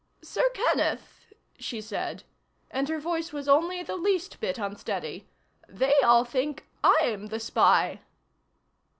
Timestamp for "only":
3.47-3.83